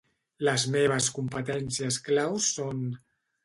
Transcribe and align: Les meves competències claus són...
Les 0.47 0.63
meves 0.75 1.11
competències 1.19 2.01
claus 2.11 2.51
són... 2.59 2.85